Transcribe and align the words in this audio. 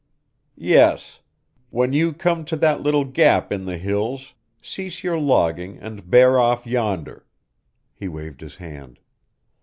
"Yes. 0.57 1.19
When 1.69 1.93
you 1.93 2.11
come 2.11 2.43
to 2.45 2.55
that 2.55 2.81
little 2.81 3.05
gap 3.05 3.51
in 3.53 3.65
the 3.65 3.77
hills, 3.77 4.33
cease 4.59 5.03
your 5.03 5.19
logging 5.19 5.77
and 5.77 6.09
bear 6.09 6.39
off 6.39 6.65
yonder." 6.65 7.27
He 7.93 8.07
waved 8.07 8.41
his 8.41 8.55
hand. 8.55 8.97